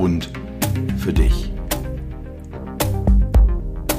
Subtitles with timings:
[0.00, 0.30] und
[0.96, 1.52] für dich.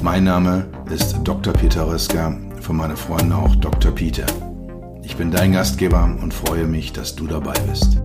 [0.02, 1.52] Mein Name ist Dr.
[1.52, 3.92] Peter Röska, von meinen Freunden auch Dr.
[3.92, 4.26] Peter.
[5.04, 8.02] Ich bin dein Gastgeber und freue mich, dass du dabei bist.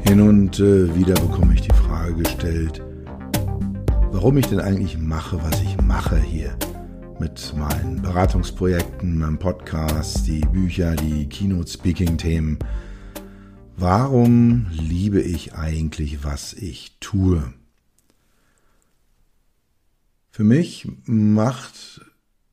[0.00, 2.82] Hin und äh, wieder bekomme ich die Frage gestellt,
[4.10, 6.56] warum ich denn eigentlich mache, was ich mache hier
[7.20, 12.58] mit meinen Beratungsprojekten, meinem Podcast, die Bücher, die Keynote-Speaking-Themen.
[13.76, 17.52] Warum liebe ich eigentlich, was ich tue?
[20.30, 22.00] Für mich macht,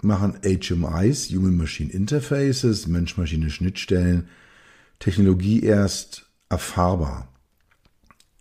[0.02, 4.28] machen HMIs, Human Machine Interfaces, Mensch-Maschine-Schnittstellen,
[5.00, 7.34] Technologie erst erfahrbar.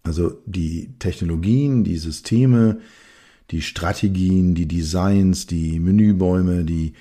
[0.03, 2.81] Also die Technologien, die Systeme,
[3.50, 6.94] die Strategien, die Designs, die Menübäume, die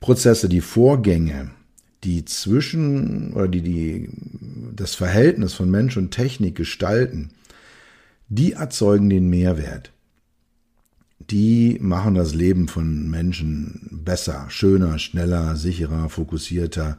[0.00, 1.50] Prozesse, die Vorgänge,
[2.04, 4.08] die zwischen oder die, die
[4.74, 7.30] das Verhältnis von Mensch und Technik gestalten,
[8.28, 9.92] die erzeugen den Mehrwert.
[11.30, 16.98] Die machen das Leben von Menschen besser, schöner, schneller, sicherer, fokussierter,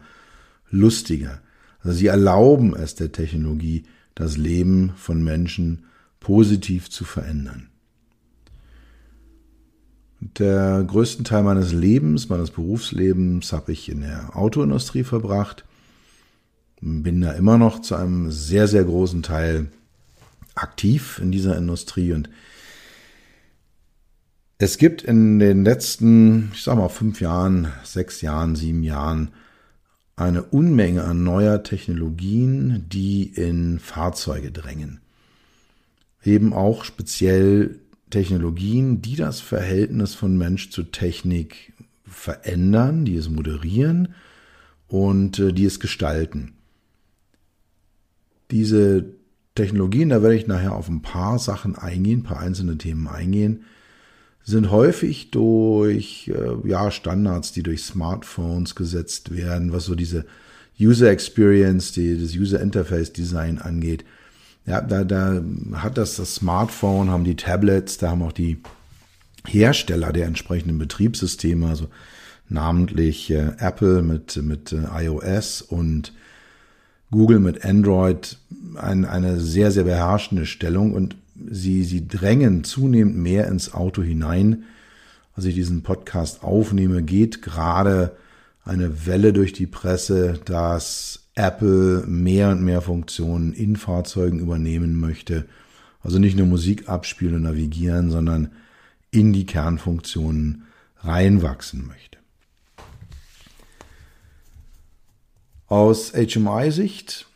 [0.69, 1.41] lustiger.
[1.81, 5.85] Also sie erlauben es der Technologie, das Leben von Menschen
[6.19, 7.69] positiv zu verändern.
[10.21, 15.63] Der größten Teil meines Lebens, meines Berufslebens habe ich in der Autoindustrie verbracht.
[16.81, 19.67] Bin da immer noch zu einem sehr, sehr großen Teil
[20.55, 22.29] aktiv in dieser Industrie und
[24.61, 29.29] es gibt in den letzten, ich sag mal, fünf Jahren, sechs Jahren, sieben Jahren
[30.17, 34.99] eine Unmenge an neuer Technologien, die in Fahrzeuge drängen.
[36.25, 41.73] Eben auch speziell Technologien, die das Verhältnis von Mensch zu Technik
[42.05, 44.15] verändern, die es moderieren
[44.87, 46.53] und äh, die es gestalten.
[48.51, 49.05] Diese
[49.53, 53.63] Technologien, da werde ich nachher auf ein paar Sachen eingehen, ein paar einzelne Themen eingehen,
[54.43, 60.25] sind häufig durch äh, ja, Standards, die durch Smartphones gesetzt werden, was so diese
[60.79, 64.05] User Experience, die, das User Interface Design angeht,
[64.69, 65.41] ja, da, da
[65.73, 68.61] hat das das Smartphone, haben die Tablets, da haben auch die
[69.47, 71.87] Hersteller der entsprechenden Betriebssysteme, also
[72.49, 76.13] namentlich äh, Apple mit, mit äh, iOS und
[77.09, 78.37] Google mit Android
[78.75, 81.15] ein, eine sehr, sehr beherrschende Stellung und
[81.49, 84.65] sie, sie drängen zunehmend mehr ins Auto hinein.
[85.35, 88.15] Als ich diesen Podcast aufnehme, geht gerade
[88.63, 95.47] eine Welle durch die Presse, dass Apple mehr und mehr Funktionen in Fahrzeugen übernehmen möchte.
[96.03, 98.51] Also nicht nur Musik abspielen und navigieren, sondern
[99.09, 100.65] in die Kernfunktionen
[100.97, 102.19] reinwachsen möchte.
[105.67, 107.27] Aus HMI-Sicht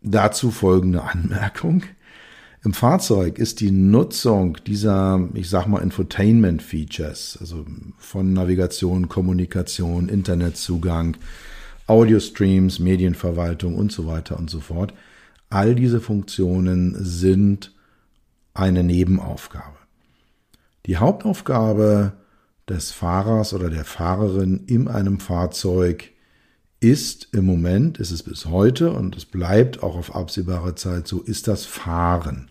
[0.00, 1.82] dazu folgende Anmerkung.
[2.64, 7.66] Im Fahrzeug ist die Nutzung dieser, ich sag mal, Infotainment-Features, also
[7.98, 11.16] von Navigation, Kommunikation, Internetzugang,
[11.86, 14.92] Audio-Streams, Medienverwaltung und so weiter und so fort.
[15.48, 17.72] All diese Funktionen sind
[18.54, 19.76] eine Nebenaufgabe.
[20.86, 22.12] Die Hauptaufgabe
[22.68, 26.12] des Fahrers oder der Fahrerin in einem Fahrzeug
[26.80, 31.20] ist im Moment, ist es bis heute und es bleibt auch auf absehbare Zeit so,
[31.20, 32.50] ist das Fahren.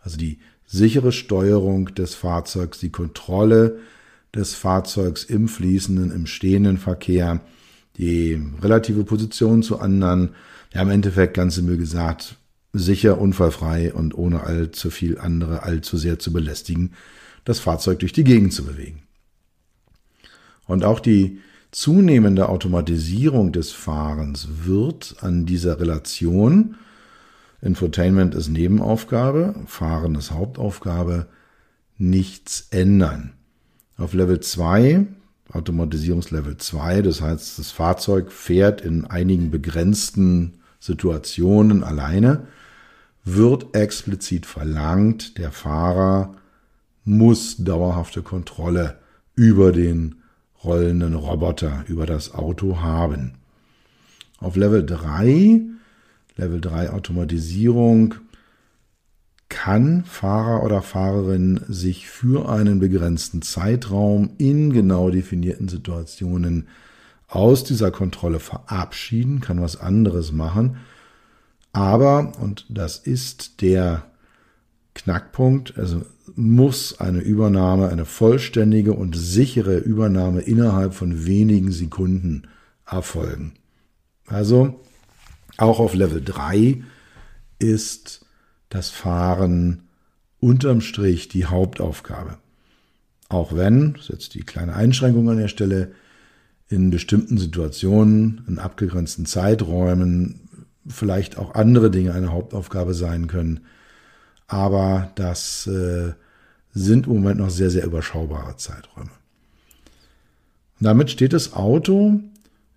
[0.00, 3.78] Also die sichere Steuerung des Fahrzeugs, die Kontrolle
[4.34, 7.40] des Fahrzeugs im fließenden, im stehenden Verkehr,
[7.98, 10.30] die relative Position zu anderen.
[10.72, 12.36] Ja, im Endeffekt ganz simpel gesagt,
[12.72, 16.92] sicher, unfallfrei und ohne allzu viel andere allzu sehr zu belästigen,
[17.44, 19.02] das Fahrzeug durch die Gegend zu bewegen.
[20.66, 21.40] Und auch die
[21.70, 26.76] zunehmende Automatisierung des Fahrens wird an dieser Relation
[27.60, 31.26] Infotainment ist Nebenaufgabe, Fahren ist Hauptaufgabe,
[31.96, 33.32] nichts ändern.
[33.96, 35.06] Auf Level 2
[35.52, 37.02] Automatisierungslevel 2.
[37.02, 42.46] Das heißt, das Fahrzeug fährt in einigen begrenzten Situationen alleine,
[43.24, 46.34] wird explizit verlangt, der Fahrer
[47.04, 48.98] muss dauerhafte Kontrolle
[49.34, 50.16] über den
[50.62, 53.34] rollenden Roboter, über das Auto haben.
[54.38, 55.62] Auf Level 3,
[56.36, 58.14] Level 3 Automatisierung,
[59.48, 66.68] kann Fahrer oder Fahrerin sich für einen begrenzten Zeitraum in genau definierten Situationen
[67.28, 70.78] aus dieser Kontrolle verabschieden, kann was anderes machen.
[71.72, 74.04] Aber, und das ist der
[74.94, 76.02] Knackpunkt, also
[76.34, 82.48] muss eine Übernahme, eine vollständige und sichere Übernahme innerhalb von wenigen Sekunden
[82.86, 83.54] erfolgen.
[84.26, 84.80] Also
[85.56, 86.82] auch auf Level 3
[87.58, 88.26] ist
[88.68, 89.88] das Fahren
[90.40, 92.38] unterm Strich die Hauptaufgabe.
[93.28, 95.92] Auch wenn, das ist jetzt die kleine Einschränkung an der Stelle,
[96.68, 100.40] in bestimmten Situationen, in abgegrenzten Zeiträumen
[100.86, 103.60] vielleicht auch andere Dinge eine Hauptaufgabe sein können.
[104.46, 106.12] Aber das äh,
[106.72, 109.10] sind im Moment noch sehr, sehr überschaubare Zeiträume.
[110.80, 112.20] Und damit steht das Auto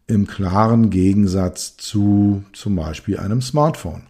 [0.07, 4.03] im klaren Gegensatz zu zum Beispiel einem Smartphone.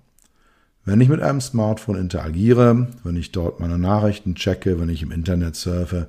[0.83, 5.11] Wenn ich mit einem Smartphone interagiere, wenn ich dort meine Nachrichten checke, wenn ich im
[5.11, 6.07] Internet surfe,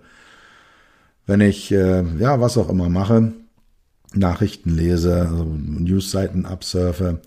[1.26, 3.32] wenn ich äh, ja was auch immer mache,
[4.14, 7.20] Nachrichten lese, also Newsseiten absurfe,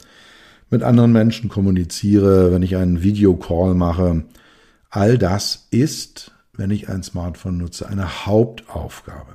[0.70, 4.24] mit anderen Menschen kommuniziere, wenn ich einen Videocall mache,
[4.90, 9.34] all das ist, wenn ich ein Smartphone nutze, eine Hauptaufgabe.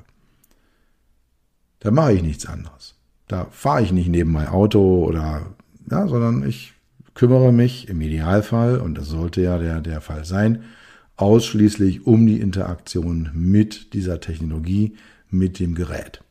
[1.80, 2.94] Da mache ich nichts anderes.
[3.28, 5.46] Da fahre ich nicht neben mein Auto oder
[5.90, 6.74] ja, sondern ich
[7.20, 10.62] kümmere mich im Idealfall, und das sollte ja der, der Fall sein,
[11.16, 14.96] ausschließlich um die Interaktion mit dieser Technologie,
[15.28, 16.24] mit dem Gerät.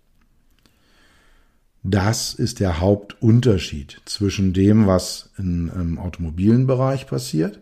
[1.83, 7.59] Das ist der Hauptunterschied zwischen dem, was in, im automobilen Bereich passiert,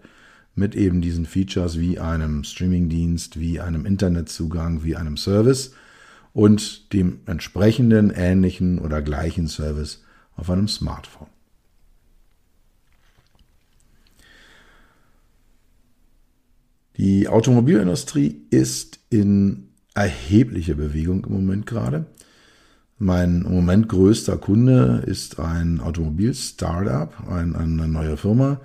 [0.56, 5.74] mit eben diesen Features wie einem Streamingdienst, wie einem Internetzugang, wie einem Service
[6.32, 10.02] und dem entsprechenden ähnlichen oder gleichen Service
[10.38, 11.28] auf einem Smartphone.
[16.98, 22.06] Die Automobilindustrie ist in erheblicher Bewegung im Moment gerade.
[22.98, 28.60] Mein im Moment größter Kunde ist ein Automobil-Startup, ein, eine neue Firma.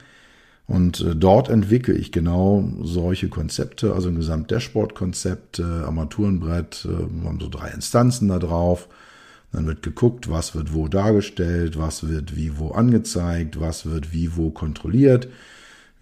[0.67, 7.29] Und äh, dort entwickle ich genau solche Konzepte, also ein Gesamt-Dashboard-Konzept, äh, Armaturenbrett, äh, wir
[7.29, 8.89] haben so drei Instanzen da drauf.
[9.53, 14.35] Dann wird geguckt, was wird wo dargestellt, was wird wie wo angezeigt, was wird wie
[14.37, 15.29] wo kontrolliert,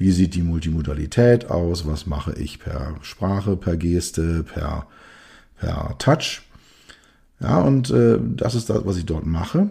[0.00, 4.86] wie sieht die Multimodalität aus, was mache ich per Sprache, per Geste, per,
[5.58, 6.40] per Touch.
[7.38, 9.68] Ja, und äh, das ist das, was ich dort mache.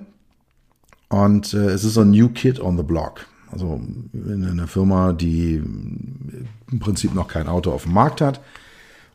[1.08, 3.26] Und äh, es ist so ein New Kid on the Block.
[3.52, 3.82] Also
[4.14, 8.40] in einer Firma, die im Prinzip noch kein Auto auf dem Markt hat.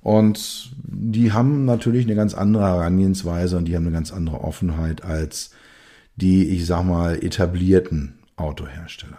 [0.03, 5.05] Und die haben natürlich eine ganz andere Herangehensweise und die haben eine ganz andere Offenheit
[5.05, 5.53] als
[6.17, 9.19] die, ich sag mal, etablierten Autohersteller.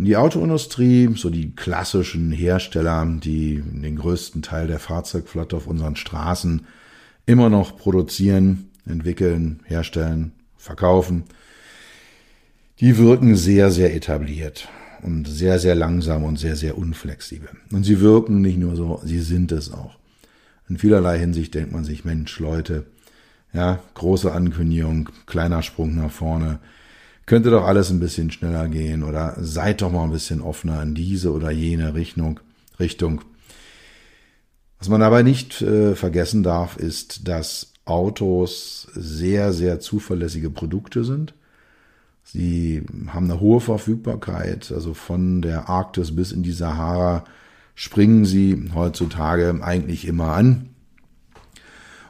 [0.00, 6.64] Die Autoindustrie, so die klassischen Hersteller, die den größten Teil der Fahrzeugflotte auf unseren Straßen
[7.26, 11.24] immer noch produzieren, entwickeln, herstellen, verkaufen,
[12.78, 14.68] die wirken sehr, sehr etabliert
[15.02, 17.48] und sehr, sehr langsam und sehr, sehr unflexibel.
[17.72, 19.98] Und sie wirken nicht nur so, sie sind es auch.
[20.68, 22.86] In vielerlei Hinsicht denkt man sich, Mensch, Leute,
[23.52, 26.60] ja, große Ankündigung, kleiner Sprung nach vorne,
[27.28, 30.94] könnte doch alles ein bisschen schneller gehen oder seid doch mal ein bisschen offener in
[30.94, 32.40] diese oder jene Richtung.
[32.80, 33.20] Richtung.
[34.78, 41.34] Was man dabei nicht äh, vergessen darf, ist, dass Autos sehr, sehr zuverlässige Produkte sind.
[42.24, 47.24] Sie haben eine hohe Verfügbarkeit, also von der Arktis bis in die Sahara
[47.74, 50.70] springen sie heutzutage eigentlich immer an.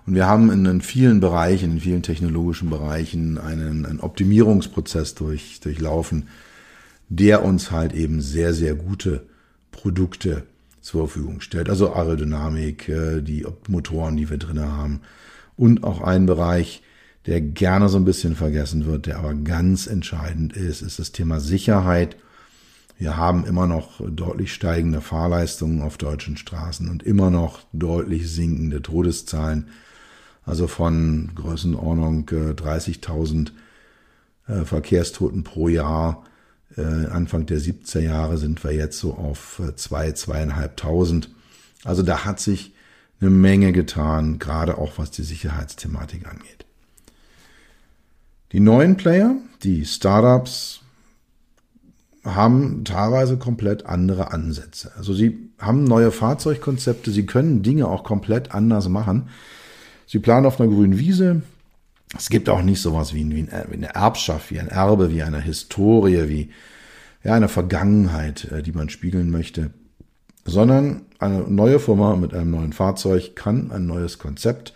[0.09, 6.29] Und wir haben in vielen Bereichen, in vielen technologischen Bereichen einen, einen Optimierungsprozess durch, durchlaufen,
[7.11, 9.27] der uns halt eben sehr, sehr gute
[9.71, 10.45] Produkte
[10.81, 11.69] zur Verfügung stellt.
[11.69, 15.03] Also Aerodynamik, äh, die Motoren, die wir drin haben.
[15.59, 16.83] Und auch ein Bereich,
[17.27, 21.39] der gerne so ein bisschen vergessen wird, der aber ganz entscheidend ist, ist das Thema
[21.39, 22.17] Sicherheit.
[22.97, 28.81] Wir haben immer noch deutlich steigende Fahrleistungen auf deutschen Straßen und immer noch deutlich sinkende
[28.81, 29.67] Todeszahlen.
[30.49, 33.51] Also von Größenordnung 30.000
[34.47, 36.25] äh, Verkehrstoten pro Jahr
[36.77, 41.29] äh, Anfang der 70er Jahre sind wir jetzt so auf äh, zwei, zweieinhalbtausend.
[41.85, 42.75] Also da hat sich
[43.21, 46.65] eine Menge getan, gerade auch was die Sicherheitsthematik angeht.
[48.53, 50.81] Die neuen Player, die Startups,
[52.25, 54.93] haben teilweise komplett andere Ansätze.
[54.97, 59.29] Also sie haben neue Fahrzeugkonzepte, sie können Dinge auch komplett anders machen.
[60.09, 61.43] Sie planen auf einer grünen Wiese,
[62.17, 66.29] Es gibt auch nicht sowas wie, wie, eine Erbschaft, wie ein Erbe, wie eine Historie,
[66.29, 66.51] wie
[67.23, 69.71] ja, eine Vergangenheit, äh, die man spiegeln möchte,
[70.47, 74.73] sondern eine neue Firma mit einem neuen Fahrzeug kann ein neues Konzept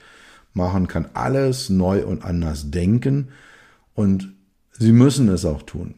[0.53, 3.29] machen, kann alles neu und anders denken
[3.95, 4.35] und
[4.73, 5.95] sie müssen es auch tun.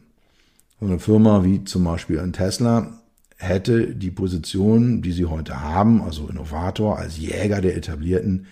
[0.79, 3.01] Eine Firma wie zum Beispiel ein Tesla
[3.35, 8.47] hätte die Position, die sie heute haben, also Innovator als Jäger der Etablierten,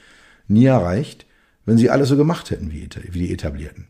[0.48, 1.26] nie erreicht,
[1.66, 3.88] wenn sie alles so gemacht hätten wie, die Etablierten.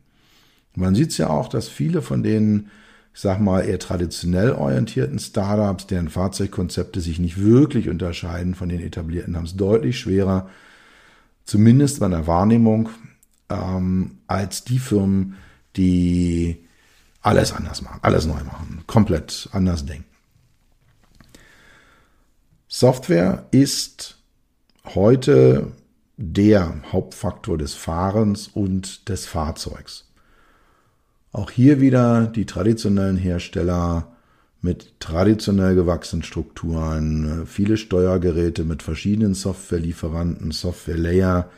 [0.75, 2.69] Man sieht es ja auch, dass viele von den,
[3.13, 8.81] ich sag mal, eher traditionell orientierten Startups, deren Fahrzeugkonzepte sich nicht wirklich unterscheiden von den
[8.81, 10.49] etablierten, haben es deutlich schwerer,
[11.45, 12.89] zumindest bei der Wahrnehmung,
[13.49, 15.35] ähm, als die Firmen,
[15.75, 16.65] die
[17.21, 20.05] alles anders machen, alles neu machen, komplett anders denken.
[22.67, 24.17] Software ist
[24.95, 25.71] heute
[26.17, 30.09] der Hauptfaktor des Fahrens und des Fahrzeugs.
[31.31, 34.13] Auch hier wieder die traditionellen Hersteller
[34.61, 41.49] mit traditionell gewachsenen Strukturen, viele Steuergeräte mit verschiedenen Softwarelieferanten, Softwarelayer,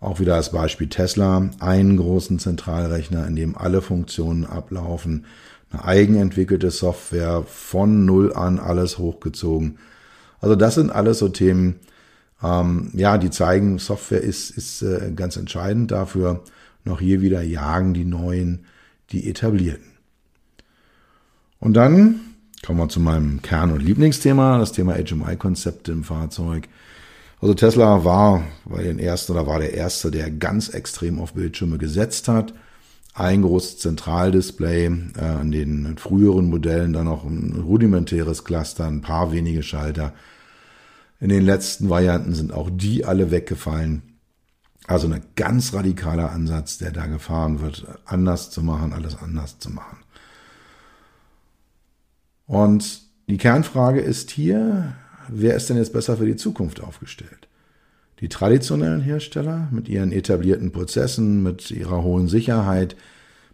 [0.00, 5.26] auch wieder als Beispiel Tesla, einen großen Zentralrechner, in dem alle Funktionen ablaufen,
[5.70, 9.78] eine eigenentwickelte Software von Null an alles hochgezogen.
[10.40, 11.80] Also das sind alles so Themen,
[12.42, 16.42] ähm, ja, die zeigen, Software ist, ist äh, ganz entscheidend dafür.
[16.84, 18.66] Noch hier wieder jagen die Neuen,
[19.10, 19.92] die Etablierten.
[21.60, 22.20] Und dann
[22.64, 26.68] kommen wir zu meinem Kern- und Lieblingsthema, das Thema HMI-Konzepte im Fahrzeug.
[27.40, 31.78] Also Tesla war bei den ersten oder war der erste, der ganz extrem auf Bildschirme
[31.78, 32.54] gesetzt hat.
[33.14, 39.32] Ein großes Zentraldisplay, äh, an den früheren Modellen dann noch ein rudimentäres Cluster, ein paar
[39.32, 40.12] wenige Schalter
[41.22, 44.02] in den letzten Varianten sind auch die alle weggefallen.
[44.88, 49.70] Also ein ganz radikaler Ansatz, der da gefahren wird, anders zu machen, alles anders zu
[49.70, 49.98] machen.
[52.46, 54.96] Und die Kernfrage ist hier,
[55.28, 57.46] wer ist denn jetzt besser für die Zukunft aufgestellt?
[58.18, 62.96] Die traditionellen Hersteller mit ihren etablierten Prozessen, mit ihrer hohen Sicherheit,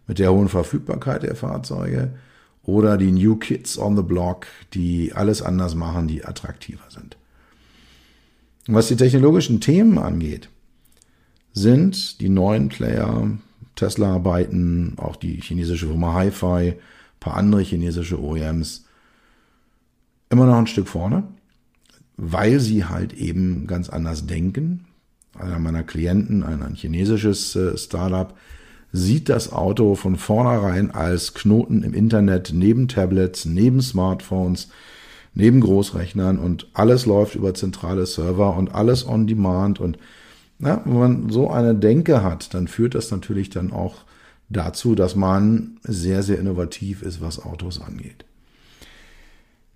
[0.07, 2.15] mit der hohen Verfügbarkeit der Fahrzeuge
[2.63, 7.18] oder die New Kids on the Block, die alles anders machen, die attraktiver sind.
[8.69, 10.47] Und was die technologischen Themen angeht,
[11.53, 13.31] sind die neuen Player,
[13.73, 16.75] Tesla-Arbeiten, auch die chinesische Firma Hi-Fi,
[17.19, 18.85] paar andere chinesische OEMs,
[20.29, 21.23] immer noch ein Stück vorne,
[22.15, 24.85] weil sie halt eben ganz anders denken.
[25.33, 28.37] Einer meiner Klienten, ein, ein chinesisches äh, Startup,
[28.91, 34.69] sieht das Auto von vornherein als Knoten im Internet neben Tablets, neben Smartphones,
[35.33, 39.97] neben Großrechnern und alles läuft über zentrale Server und alles on demand und
[40.59, 44.03] na, wenn man so eine Denke hat, dann führt das natürlich dann auch
[44.49, 48.25] dazu, dass man sehr, sehr innovativ ist, was Autos angeht.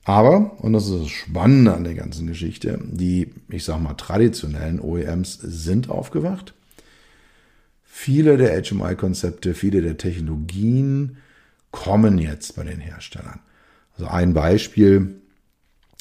[0.03, 4.81] Aber, und das ist das Spannende an der ganzen Geschichte, die, ich sag mal, traditionellen
[4.81, 6.53] OEMs sind aufgewacht.
[7.85, 11.17] Viele der HMI-Konzepte, viele der Technologien
[11.71, 13.39] kommen jetzt bei den Herstellern.
[13.93, 15.21] Also ein Beispiel,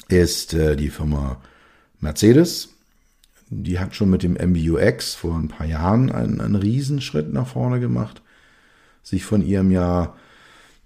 [0.07, 1.41] ist äh, die Firma
[1.99, 2.69] Mercedes.
[3.49, 7.79] Die hat schon mit dem MBUX vor ein paar Jahren einen, einen Riesenschritt nach vorne
[7.79, 8.21] gemacht.
[9.03, 10.15] Sich von ihrem ja,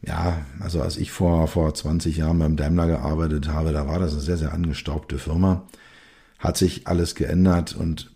[0.02, 4.14] ja, also als ich vor, vor 20 Jahren beim Daimler gearbeitet habe, da war das
[4.14, 5.64] eine sehr, sehr angestaubte Firma.
[6.40, 8.12] Hat sich alles geändert und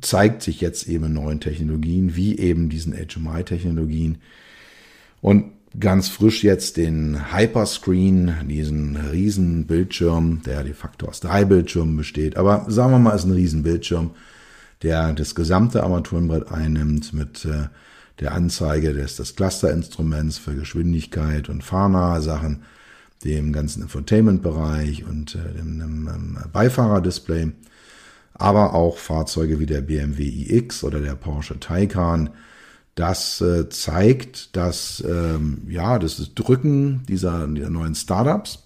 [0.00, 4.18] zeigt sich jetzt eben in neuen Technologien, wie eben diesen HMI-Technologien.
[5.20, 11.96] Und ganz frisch jetzt den Hyperscreen, diesen riesen Bildschirm, der de facto aus drei Bildschirmen
[11.96, 12.36] besteht.
[12.36, 14.10] Aber sagen wir mal, ist ein riesen Bildschirm,
[14.82, 17.68] der das gesamte Armaturenbrett einnimmt mit äh,
[18.20, 22.62] der Anzeige des, des Clusterinstruments für Geschwindigkeit und fahrnahe Sachen,
[23.24, 27.52] dem ganzen Infotainment-Bereich und äh, dem, dem, dem Beifahrerdisplay,
[28.34, 32.30] aber auch Fahrzeuge wie der BMW iX oder der Porsche Taycan,
[32.94, 38.64] das äh, zeigt, dass ähm, ja, das Drücken dieser, dieser neuen Startups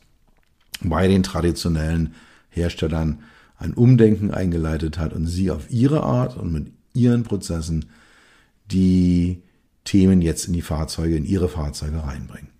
[0.82, 2.14] bei den traditionellen
[2.50, 3.20] Herstellern
[3.56, 7.87] ein Umdenken eingeleitet hat und sie auf ihre Art und mit ihren Prozessen
[8.70, 9.42] die
[9.85, 12.50] Themen jetzt in die Fahrzeuge, in ihre Fahrzeuge reinbringen.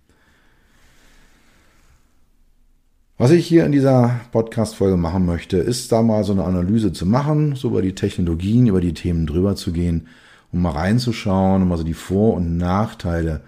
[3.17, 7.05] Was ich hier in dieser Podcast-Folge machen möchte, ist da mal so eine Analyse zu
[7.05, 10.07] machen, so über die Technologien, über die Themen drüber zu gehen
[10.51, 13.41] um mal reinzuschauen, um also die Vor- und Nachteile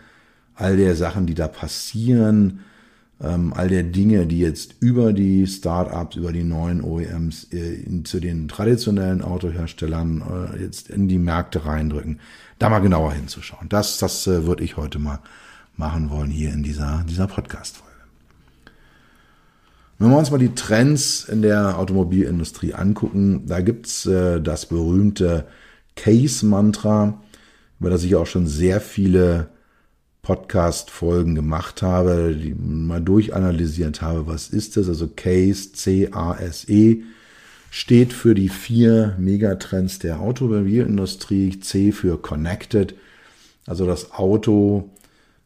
[0.56, 2.62] all der Sachen, die da passieren,
[3.22, 8.06] ähm, all der Dinge, die jetzt über die Startups, über die neuen OEMs äh, in,
[8.06, 10.22] zu den traditionellen Autoherstellern
[10.54, 12.20] äh, jetzt in die Märkte reindrücken,
[12.60, 13.70] da mal genauer hinzuschauen.
[13.70, 15.20] Das, das äh, würde ich heute mal
[15.78, 17.92] machen wollen hier in dieser, dieser Podcast-Folge.
[19.98, 25.46] Wenn wir uns mal die Trends in der Automobilindustrie angucken, da gibt's äh, das berühmte
[25.96, 27.22] Case-Mantra,
[27.80, 29.50] über das ich auch schon sehr viele
[30.22, 34.88] Podcast-Folgen gemacht habe, die mal durchanalysiert habe, was ist das?
[34.88, 37.04] Also CASE, C-A-S-E,
[37.72, 42.96] steht für die vier Megatrends der Automobilindustrie, C für Connected,
[43.66, 44.90] also das Auto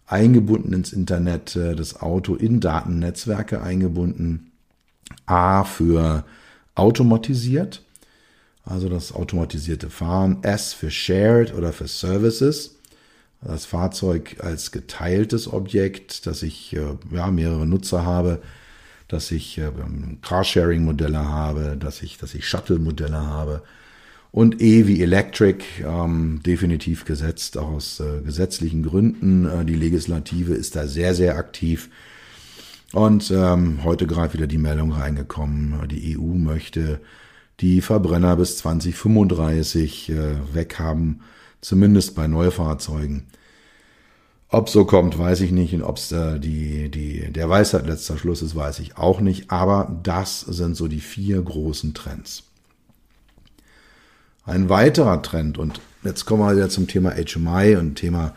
[0.07, 4.51] eingebunden ins Internet, äh, das Auto in Datennetzwerke eingebunden,
[5.25, 6.25] A für
[6.73, 7.84] automatisiert,
[8.65, 12.75] also das automatisierte Fahren, S für Shared oder für Services,
[13.41, 18.41] das Fahrzeug als geteiltes Objekt, dass ich äh, ja, mehrere Nutzer habe,
[19.07, 19.69] dass ich äh,
[20.21, 23.61] Carsharing-Modelle habe, dass ich, dass ich Shuttle-Modelle habe.
[24.31, 29.45] Und E wie Electric, ähm, definitiv gesetzt aus äh, gesetzlichen Gründen.
[29.45, 31.89] Äh, die Legislative ist da sehr, sehr aktiv.
[32.93, 36.99] Und ähm, heute gerade wieder die Meldung reingekommen, die EU möchte
[37.59, 41.21] die Verbrenner bis 2035 äh, weghaben
[41.61, 43.27] zumindest bei Neufahrzeugen.
[44.49, 45.73] Ob so kommt, weiß ich nicht.
[45.73, 49.51] Und ob es äh, die, die, der Weisheit letzter Schluss ist, weiß ich auch nicht.
[49.51, 52.43] Aber das sind so die vier großen Trends.
[54.45, 58.35] Ein weiterer Trend, und jetzt kommen wir wieder zum Thema HMI und Thema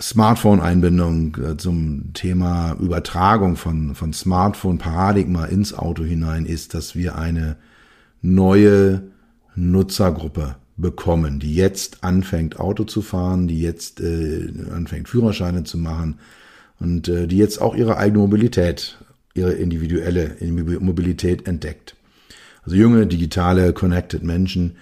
[0.00, 7.56] Smartphone-Einbindung, äh, zum Thema Übertragung von, von Smartphone-Paradigma ins Auto hinein, ist, dass wir eine
[8.22, 9.02] neue
[9.54, 16.18] Nutzergruppe bekommen, die jetzt anfängt Auto zu fahren, die jetzt äh, anfängt Führerscheine zu machen
[16.80, 18.98] und äh, die jetzt auch ihre eigene Mobilität,
[19.34, 20.36] ihre individuelle
[20.80, 21.96] Mobilität entdeckt.
[22.64, 24.76] Also junge, digitale, connected Menschen.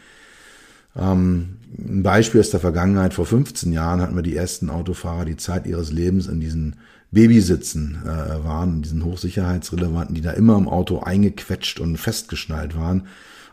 [0.96, 5.36] Ähm, ein Beispiel aus der Vergangenheit, vor 15 Jahren hatten wir die ersten Autofahrer, die
[5.36, 6.76] Zeit ihres Lebens in diesen
[7.12, 13.06] Babysitzen äh, waren, in diesen hochsicherheitsrelevanten, die da immer im Auto eingequetscht und festgeschnallt waren.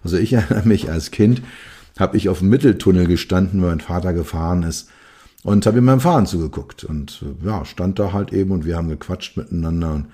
[0.04, 1.42] Also ich erinnere mich als Kind,
[1.98, 4.90] habe ich auf dem Mitteltunnel gestanden, weil mein Vater gefahren ist
[5.44, 8.90] und habe ihm beim Fahren zugeguckt und ja, stand da halt eben und wir haben
[8.90, 10.08] gequatscht miteinander und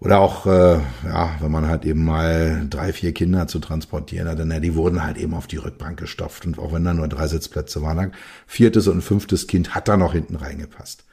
[0.00, 4.38] oder auch, äh, ja, wenn man halt eben mal drei, vier Kinder zu transportieren hat,
[4.38, 6.46] dann ja, die wurden halt eben auf die Rückbank gestopft.
[6.46, 8.12] Und auch wenn da nur drei Sitzplätze waren, dann
[8.46, 11.04] viertes und fünftes Kind hat da noch hinten reingepasst.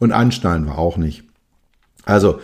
[0.00, 1.22] Und anschnallen war auch nicht.
[2.04, 2.40] Also,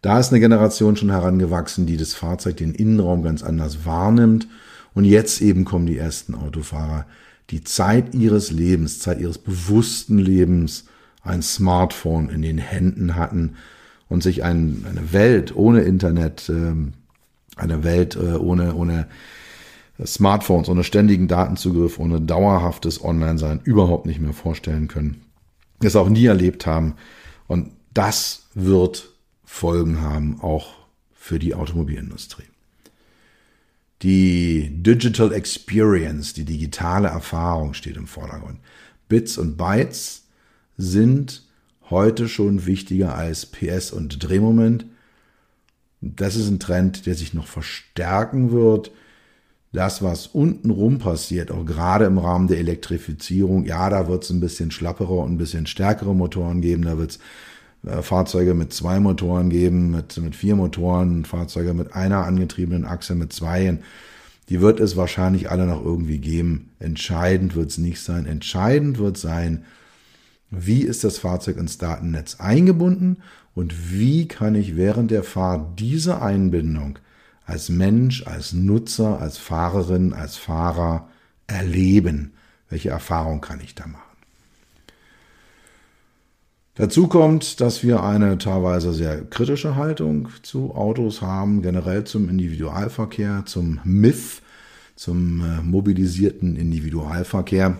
[0.00, 4.46] da ist eine Generation schon herangewachsen, die das Fahrzeug, den Innenraum ganz anders wahrnimmt
[4.94, 7.06] und jetzt eben kommen die ersten Autofahrer,
[7.50, 10.84] die Zeit ihres Lebens, Zeit ihres bewussten Lebens
[11.22, 13.56] ein Smartphone in den Händen hatten
[14.08, 16.94] und sich ein, eine Welt ohne Internet, ähm,
[17.56, 19.06] eine Welt äh, ohne, ohne
[20.04, 25.22] Smartphones, ohne ständigen Datenzugriff, ohne dauerhaftes Online-Sein überhaupt nicht mehr vorstellen können.
[25.80, 26.94] Das auch nie erlebt haben.
[27.46, 29.14] Und das wird
[29.44, 30.74] Folgen haben, auch
[31.14, 32.44] für die Automobilindustrie.
[34.02, 38.58] Die Digital Experience, die digitale Erfahrung steht im Vordergrund.
[39.08, 40.24] Bits und Bytes
[40.76, 41.45] sind
[41.90, 44.86] heute schon wichtiger als PS und Drehmoment.
[46.00, 48.90] Das ist ein Trend, der sich noch verstärken wird.
[49.72, 54.40] Das, was untenrum passiert, auch gerade im Rahmen der Elektrifizierung, ja, da wird es ein
[54.40, 56.82] bisschen schlappere und ein bisschen stärkere Motoren geben.
[56.82, 57.18] Da wird es
[57.86, 63.14] äh, Fahrzeuge mit zwei Motoren geben, mit, mit vier Motoren, Fahrzeuge mit einer angetriebenen Achse,
[63.14, 63.78] mit zwei.
[64.48, 66.70] Die wird es wahrscheinlich alle noch irgendwie geben.
[66.78, 68.26] Entscheidend wird es nicht sein.
[68.26, 69.64] Entscheidend wird sein,
[70.50, 73.18] wie ist das Fahrzeug ins Datennetz eingebunden
[73.54, 76.98] und wie kann ich während der Fahrt diese Einbindung
[77.44, 81.08] als Mensch, als Nutzer, als Fahrerin, als Fahrer
[81.46, 82.32] erleben?
[82.68, 84.02] Welche Erfahrung kann ich da machen?
[86.74, 93.44] Dazu kommt, dass wir eine teilweise sehr kritische Haltung zu Autos haben, generell zum Individualverkehr,
[93.46, 94.42] zum MIF,
[94.94, 97.78] zum äh, mobilisierten Individualverkehr.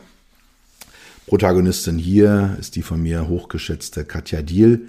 [1.26, 4.88] Protagonistin hier ist die von mir hochgeschätzte Katja Diel,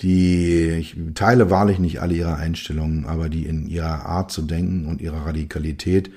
[0.00, 4.86] die ich teile wahrlich nicht alle ihre Einstellungen, aber die in ihrer Art zu denken
[4.86, 6.10] und ihrer Radikalität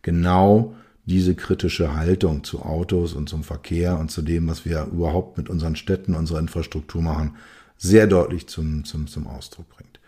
[0.00, 5.36] genau diese kritische Haltung zu Autos und zum Verkehr und zu dem, was wir überhaupt
[5.36, 7.36] mit unseren Städten, unserer Infrastruktur machen,
[7.76, 10.00] sehr deutlich zum, zum, zum Ausdruck bringt.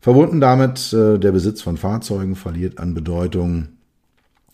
[0.00, 3.68] Verbunden damit, äh, der Besitz von Fahrzeugen verliert an Bedeutung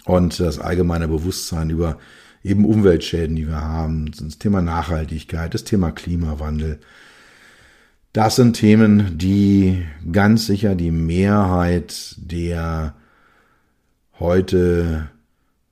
[0.05, 1.99] und das allgemeine Bewusstsein über
[2.47, 6.79] eben Umweltschäden, die wir haben, das Thema Nachhaltigkeit, das Thema Klimawandel,
[8.13, 12.95] Das sind Themen, die ganz sicher die Mehrheit der
[14.19, 15.11] heute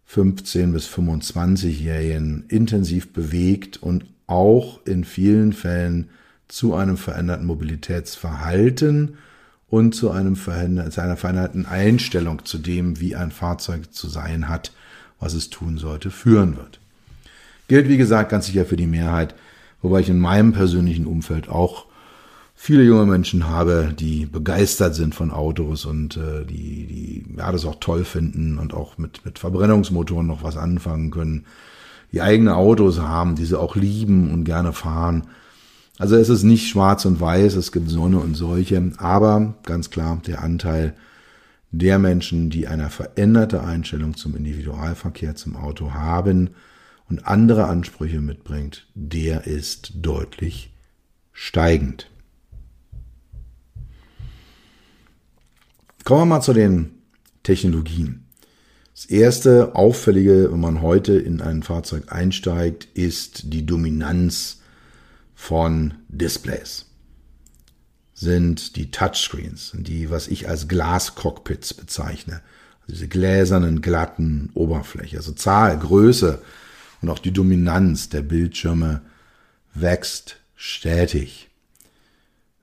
[0.04, 6.10] 15 bis 25-Jährigen intensiv bewegt und auch in vielen Fällen
[6.46, 9.16] zu einem veränderten Mobilitätsverhalten
[9.68, 14.72] und zu, einem zu einer veränderten Einstellung zu dem, wie ein Fahrzeug zu sein hat,
[15.24, 16.80] was es tun sollte, führen wird.
[17.66, 19.34] Gilt, wie gesagt, ganz sicher für die Mehrheit,
[19.80, 21.86] wobei ich in meinem persönlichen Umfeld auch
[22.54, 27.64] viele junge Menschen habe, die begeistert sind von Autos und äh, die, die ja, das
[27.64, 31.46] auch toll finden und auch mit, mit Verbrennungsmotoren noch was anfangen können,
[32.12, 35.24] die eigene Autos haben, die sie auch lieben und gerne fahren.
[35.98, 40.20] Also es ist nicht schwarz und weiß, es gibt Sonne und solche, aber ganz klar
[40.26, 40.94] der Anteil
[41.78, 46.50] der Menschen, die eine veränderte Einstellung zum Individualverkehr, zum Auto haben
[47.08, 50.72] und andere Ansprüche mitbringt, der ist deutlich
[51.32, 52.10] steigend.
[56.04, 56.90] Kommen wir mal zu den
[57.42, 58.26] Technologien.
[58.94, 64.60] Das erste Auffällige, wenn man heute in ein Fahrzeug einsteigt, ist die Dominanz
[65.34, 66.86] von Displays.
[68.14, 72.40] Sind die Touchscreens, die, was ich als Glascockpits bezeichne.
[72.82, 75.16] Also diese gläsernen, glatten Oberfläche.
[75.16, 76.40] Also Zahl, Größe
[77.02, 79.02] und auch die Dominanz der Bildschirme
[79.74, 81.50] wächst stetig.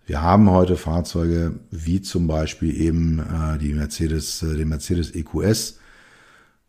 [0.05, 5.79] Wir haben heute Fahrzeuge wie zum Beispiel eben äh, die Mercedes, äh, den Mercedes EQS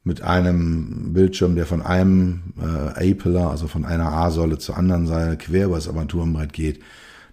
[0.05, 5.37] mit einem Bildschirm, der von einem äh, A-Pillar, also von einer A-Säule zur anderen Seite
[5.38, 6.83] quer über das Armaturenbrett geht.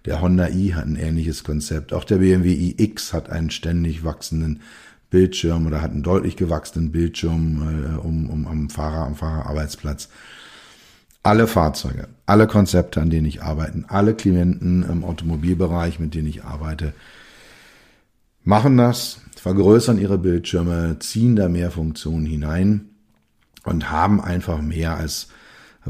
[0.06, 1.92] Der Honda i hat ein ähnliches Konzept.
[1.92, 4.60] Auch der BMW iX hat einen ständig wachsenden
[5.10, 10.08] Bildschirm oder hat einen deutlich gewachsenen Bildschirm äh, um, um am Fahrer, am Fahrerarbeitsplatz
[11.22, 16.44] alle Fahrzeuge, alle Konzepte, an denen ich arbeite, alle Klienten im Automobilbereich, mit denen ich
[16.44, 16.94] arbeite,
[18.42, 22.88] machen das, vergrößern ihre Bildschirme, ziehen da mehr Funktionen hinein
[23.64, 25.28] und haben einfach mehr als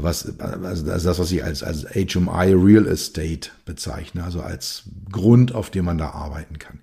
[0.03, 5.69] was, also das, was ich als, als HMI Real Estate bezeichne, also als Grund, auf
[5.69, 6.79] dem man da arbeiten kann.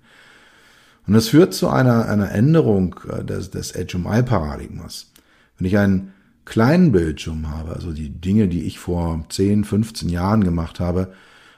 [1.07, 5.11] Und das führt zu einer, einer Änderung des, des HMI-Paradigmas.
[5.57, 6.13] Wenn ich ein
[6.45, 11.13] kleinen Bildschirm habe, also die Dinge, die ich vor 10, 15 Jahren gemacht habe,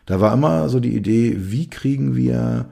[0.05, 2.65] da war immer so die Idee, wie kriegen wir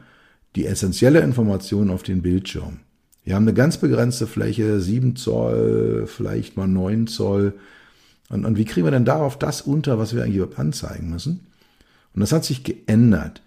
[0.55, 2.79] die essentielle Information auf den Bildschirm.
[3.23, 7.53] Wir haben eine ganz begrenzte Fläche, 7 Zoll, vielleicht mal 9 Zoll.
[8.29, 11.47] Und, und wie kriegen wir denn darauf das unter, was wir eigentlich überhaupt anzeigen müssen?
[12.13, 13.41] Und das hat sich geändert.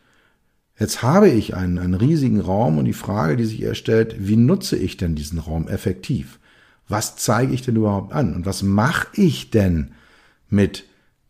[0.78, 4.76] Jetzt habe ich einen, einen riesigen Raum und die Frage, die sich erstellt, wie nutze
[4.76, 6.38] ich denn diesen Raum effektiv?
[6.92, 9.92] was zeige ich denn überhaupt an und was mache ich denn
[10.48, 10.84] mit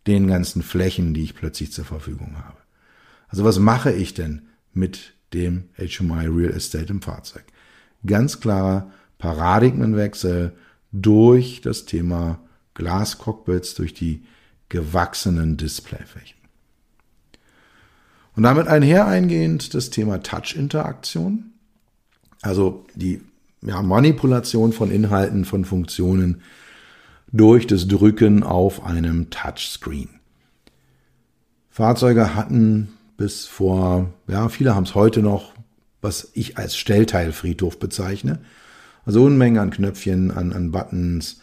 [0.07, 2.59] den ganzen Flächen, die ich plötzlich zur Verfügung habe.
[3.29, 4.43] Also was mache ich denn
[4.75, 7.45] mit dem HMI Real Estate im Fahrzeug?
[8.05, 10.53] Ganz klarer Paradigmenwechsel
[10.91, 12.41] durch das Thema
[12.75, 14.25] Glascockpits, durch die
[14.69, 16.39] gewachsenen Displayflächen.
[18.35, 21.53] Und damit einher eingehend das Thema Touch-Interaktion.
[22.41, 23.21] Also die
[23.61, 26.43] ja, Manipulation von Inhalten, von Funktionen
[27.31, 30.09] durch das Drücken auf einem Touchscreen.
[31.71, 35.53] Fahrzeuge hatten bis vor, ja, viele haben es heute noch,
[36.01, 38.41] was ich als Stellteilfriedhof bezeichne.
[39.07, 41.41] Also Unmengen an Knöpfchen, an, an Buttons.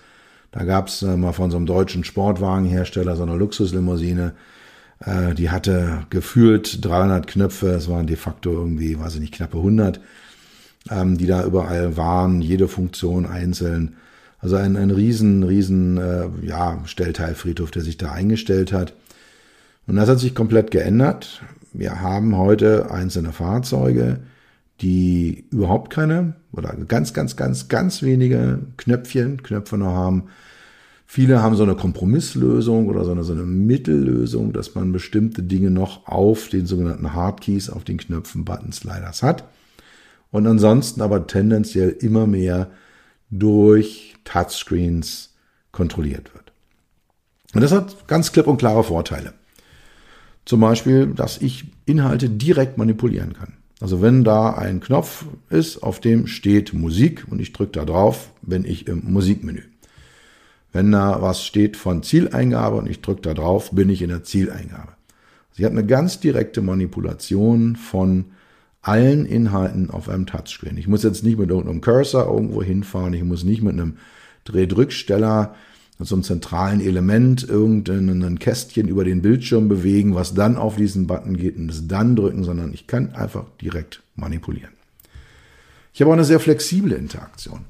[0.52, 4.34] Da gab es äh, mal von so einem deutschen Sportwagenhersteller so eine Luxuslimousine,
[5.00, 9.58] äh, die hatte gefühlt 300 Knöpfe, es waren de facto irgendwie, weiß ich nicht, knappe
[9.58, 10.00] 100
[10.90, 13.96] ähm, die da überall waren, jede Funktion einzeln.
[14.40, 18.94] Also ein, ein riesen, riesen äh, ja, Stellteilfriedhof, der sich da eingestellt hat.
[19.88, 21.42] Und das hat sich komplett geändert.
[21.74, 24.20] Wir haben heute einzelne Fahrzeuge,
[24.82, 30.26] die überhaupt keine oder ganz, ganz, ganz, ganz wenige Knöpfchen, Knöpfe noch haben.
[31.06, 35.72] Viele haben so eine Kompromisslösung oder so eine, so eine Mittellösung, dass man bestimmte Dinge
[35.72, 39.44] noch auf den sogenannten Hardkeys, auf den Knöpfen, Buttons, Sliders hat
[40.32, 42.70] und ansonsten aber tendenziell immer mehr
[43.32, 45.34] durch Touchscreens
[45.72, 46.52] kontrolliert wird.
[47.54, 49.34] Und das hat ganz klipp und klare Vorteile.
[50.46, 53.59] Zum Beispiel, dass ich Inhalte direkt manipulieren kann.
[53.82, 58.32] Also wenn da ein Knopf ist, auf dem steht Musik und ich drücke da drauf,
[58.42, 59.62] bin ich im Musikmenü.
[60.72, 64.24] Wenn da was steht von Zieleingabe und ich drücke da drauf, bin ich in der
[64.24, 64.94] Zieleingabe.
[65.52, 68.26] Sie hat eine ganz direkte Manipulation von
[68.82, 70.78] allen Inhalten auf einem Touchscreen.
[70.78, 73.98] Ich muss jetzt nicht mit irgendeinem Cursor irgendwo hinfahren, ich muss nicht mit einem
[74.46, 75.56] Drehdrücksteller
[76.00, 81.36] so einem zentralen Element irgendein Kästchen über den Bildschirm bewegen, was dann auf diesen Button
[81.36, 84.72] geht und es dann drücken, sondern ich kann einfach direkt manipulieren.
[85.94, 87.66] Ich habe auch eine sehr flexible Interaktion.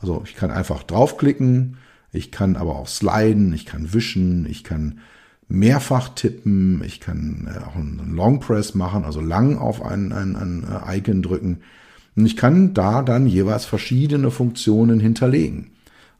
[0.00, 1.76] Also ich kann einfach draufklicken,
[2.12, 5.00] ich kann aber auch sliden, ich kann wischen, ich kann
[5.48, 10.34] mehrfach tippen, ich kann äh, auch einen Long Press machen, also lang auf ein, ein,
[10.34, 11.58] ein äh, Icon drücken.
[12.16, 15.72] Und ich kann da dann jeweils verschiedene Funktionen hinterlegen.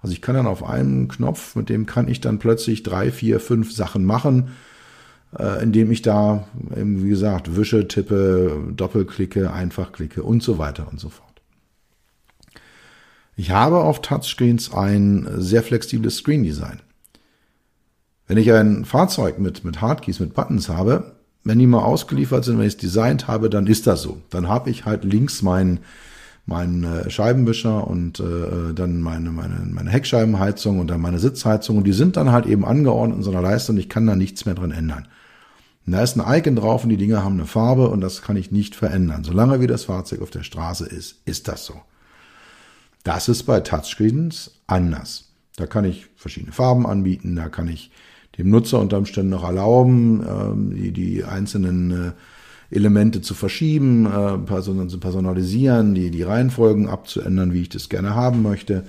[0.07, 3.41] Also ich kann dann auf einem Knopf, mit dem kann ich dann plötzlich drei, vier,
[3.41, 4.51] fünf Sachen machen,
[5.37, 10.87] äh, indem ich da, eben, wie gesagt, wische, tippe, doppelklicke, einfach klicke und so weiter
[10.89, 11.43] und so fort.
[13.35, 16.79] Ich habe auf Touchscreens ein sehr flexibles Screen Design.
[18.29, 22.59] Wenn ich ein Fahrzeug mit, mit Hardkeys, mit Buttons habe, wenn die mal ausgeliefert sind,
[22.59, 24.23] wenn ich es designt habe, dann ist das so.
[24.31, 25.81] Dann habe ich halt links meinen
[26.47, 31.85] meinen äh, Scheibenwischer und äh, dann meine, meine, meine Heckscheibenheizung und dann meine Sitzheizung und
[31.85, 34.47] die sind dann halt eben angeordnet in so einer Leiste und ich kann da nichts
[34.47, 35.09] mehr drin ändern.
[35.87, 38.37] Und da ist ein Icon drauf und die Dinge haben eine Farbe und das kann
[38.37, 39.25] ich nicht verändern.
[39.25, 41.75] Solange wie das Fahrzeug auf der Straße ist, ist das so.
[43.03, 45.33] Das ist bei Touchscreens anders.
[45.57, 47.91] Da kann ich verschiedene Farben anbieten, da kann ich
[48.39, 52.13] dem Nutzer unter Umständen noch erlauben, ähm, die, die einzelnen äh,
[52.71, 58.43] Elemente zu verschieben, äh, zu personalisieren, die, die Reihenfolgen abzuändern, wie ich das gerne haben
[58.43, 58.85] möchte.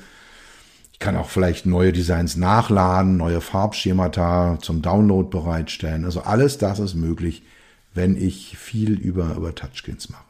[0.93, 6.05] Ich kann auch vielleicht neue Designs nachladen, neue Farbschemata zum Download bereitstellen.
[6.05, 7.43] Also alles das ist möglich,
[7.93, 10.23] wenn ich viel über, über Touchscreens mache.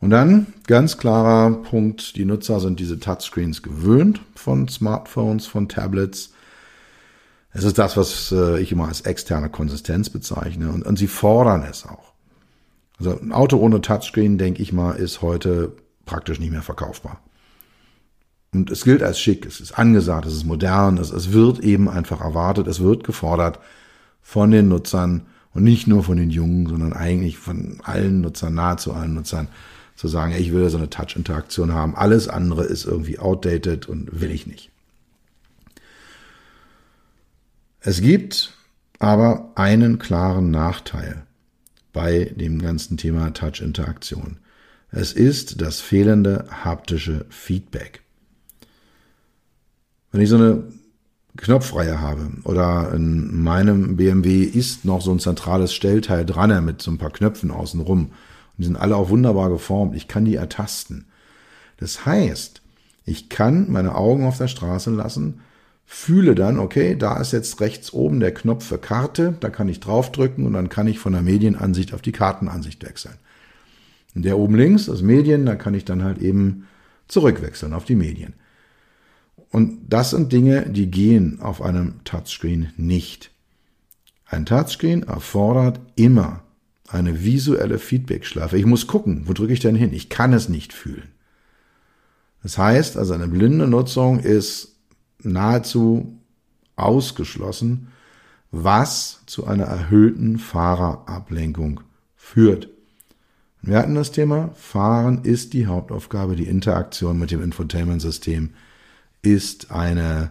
[0.00, 6.34] Und dann ganz klarer Punkt, die Nutzer sind diese Touchscreens gewöhnt von Smartphones, von Tablets.
[7.56, 10.70] Es ist das, was äh, ich immer als externe Konsistenz bezeichne.
[10.70, 12.12] Und, und sie fordern es auch.
[12.98, 15.72] Also ein Auto ohne Touchscreen, denke ich mal, ist heute
[16.04, 17.20] praktisch nicht mehr verkaufbar.
[18.52, 21.88] Und es gilt als schick, es ist angesagt, es ist modern, es, es wird eben
[21.88, 23.58] einfach erwartet, es wird gefordert
[24.20, 25.22] von den Nutzern
[25.54, 29.48] und nicht nur von den Jungen, sondern eigentlich von allen Nutzern, nahezu allen Nutzern,
[29.94, 31.96] zu sagen, ich will so eine Touch-Interaktion haben.
[31.96, 34.70] Alles andere ist irgendwie outdated und will ich nicht.
[37.86, 38.52] Es gibt
[38.98, 41.22] aber einen klaren Nachteil
[41.92, 44.38] bei dem ganzen Thema Touch-Interaktion.
[44.90, 48.02] Es ist das fehlende haptische Feedback.
[50.10, 50.64] Wenn ich so eine
[51.36, 56.90] Knopfreihe habe oder in meinem BMW ist noch so ein zentrales Stellteil dran mit so
[56.90, 58.12] ein paar Knöpfen außenrum und
[58.58, 61.04] die sind alle auch wunderbar geformt, ich kann die ertasten.
[61.76, 62.62] Das heißt,
[63.04, 65.40] ich kann meine Augen auf der Straße lassen
[65.86, 69.80] fühle dann, okay, da ist jetzt rechts oben der Knopf für Karte, da kann ich
[69.80, 73.14] draufdrücken und dann kann ich von der Medienansicht auf die Kartenansicht wechseln.
[74.14, 76.66] Und der oben links, das Medien, da kann ich dann halt eben
[77.06, 78.34] zurückwechseln auf die Medien.
[79.50, 83.30] Und das sind Dinge, die gehen auf einem Touchscreen nicht.
[84.26, 86.42] Ein Touchscreen erfordert immer
[86.88, 88.58] eine visuelle Feedbackschleife.
[88.58, 89.92] Ich muss gucken, wo drücke ich denn hin?
[89.92, 91.08] Ich kann es nicht fühlen.
[92.42, 94.75] Das heißt, also eine blinde Nutzung ist
[95.22, 96.18] nahezu
[96.76, 97.88] ausgeschlossen,
[98.50, 101.80] was zu einer erhöhten Fahrerablenkung
[102.16, 102.68] führt.
[103.62, 108.50] Wir hatten das Thema, Fahren ist die Hauptaufgabe, die Interaktion mit dem Infotainment-System
[109.22, 110.30] ist eine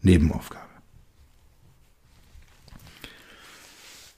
[0.00, 0.66] Nebenaufgabe.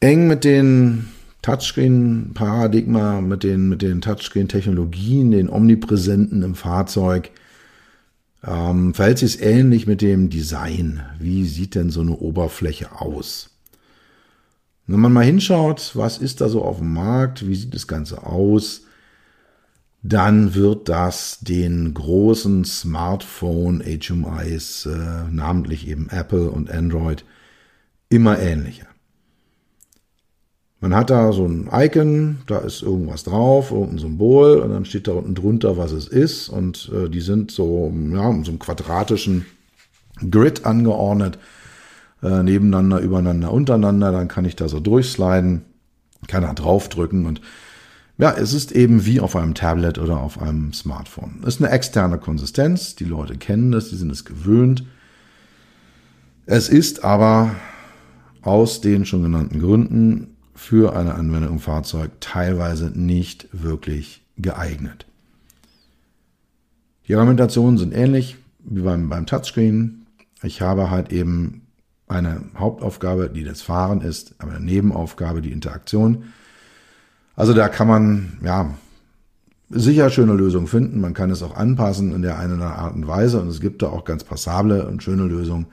[0.01, 1.09] Eng mit den
[1.43, 7.31] Touchscreen-Paradigma, mit den, mit den Touchscreen-Technologien, den Omnipräsenten im Fahrzeug,
[8.47, 11.03] ähm, verhält sich es ähnlich mit dem Design.
[11.19, 13.51] Wie sieht denn so eine Oberfläche aus?
[14.87, 18.25] Wenn man mal hinschaut, was ist da so auf dem Markt, wie sieht das Ganze
[18.25, 18.83] aus,
[20.03, 27.25] dann wird das den großen Smartphone HMIs, äh, namentlich eben Apple und Android,
[28.11, 28.87] immer ähnlicher.
[30.85, 35.09] Man hat da so ein Icon, da ist irgendwas drauf, irgendein Symbol und dann steht
[35.09, 38.59] da unten drunter, was es ist und äh, die sind so, ja, in so einem
[38.59, 39.47] quadratischen
[40.31, 41.39] Grid angeordnet,
[42.23, 45.63] äh, nebeneinander, übereinander, untereinander, dann kann ich da so durchsliden,
[46.29, 47.41] kann da draufdrücken und
[48.19, 51.39] ja, es ist eben wie auf einem Tablet oder auf einem Smartphone.
[51.47, 54.85] Es ist eine externe Konsistenz, die Leute kennen das, die sind es gewöhnt.
[56.45, 57.55] Es ist aber
[58.43, 65.07] aus den schon genannten Gründen für eine Anwendung im Fahrzeug teilweise nicht wirklich geeignet.
[67.07, 70.07] Die Argumentationen sind ähnlich wie beim, beim Touchscreen.
[70.43, 71.67] Ich habe halt eben
[72.07, 76.25] eine Hauptaufgabe, die das Fahren ist, aber eine Nebenaufgabe die Interaktion.
[77.37, 78.75] Also da kann man ja
[79.71, 81.01] sicher schöne Lösungen finden.
[81.01, 83.41] Man kann es auch anpassen in der einen oder anderen Art und Weise.
[83.41, 85.67] Und es gibt da auch ganz passable und schöne Lösungen.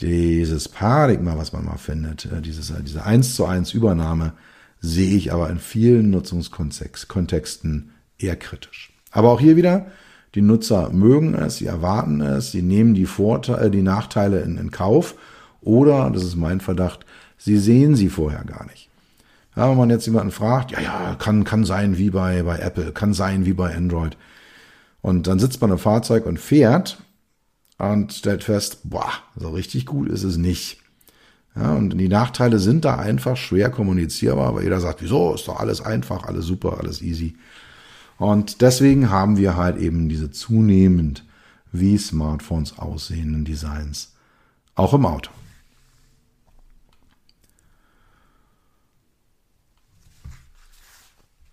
[0.00, 4.32] Dieses Paradigma, was man mal findet, äh, dieses, äh, diese eins zu eins Übernahme,
[4.80, 8.92] sehe ich aber in vielen Nutzungskontexten eher kritisch.
[9.12, 9.86] Aber auch hier wieder,
[10.34, 14.58] die Nutzer mögen es, sie erwarten es, sie nehmen die Vorteile, äh, die Nachteile in,
[14.58, 15.14] in Kauf
[15.60, 17.06] oder, das ist mein Verdacht,
[17.38, 18.90] sie sehen sie vorher gar nicht.
[19.56, 22.90] Ja, wenn man jetzt jemanden fragt, ja, ja, kann, kann sein wie bei, bei Apple,
[22.90, 24.16] kann sein wie bei Android.
[25.00, 26.98] Und dann sitzt man im Fahrzeug und fährt
[27.78, 30.78] und stellt fest, boah, so richtig gut ist es nicht.
[31.56, 35.60] Ja, und die Nachteile sind da einfach schwer kommunizierbar, weil jeder sagt, wieso, ist doch
[35.60, 37.36] alles einfach, alles super, alles easy.
[38.18, 41.24] Und deswegen haben wir halt eben diese zunehmend
[41.72, 44.14] wie Smartphones aussehenden Designs
[44.74, 45.30] auch im Auto.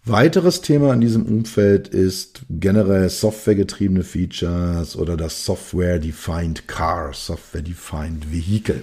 [0.04, 8.82] Weiteres Thema in diesem Umfeld ist generell softwaregetriebene Features oder das Software-Defined Car, Software-Defined Vehicle.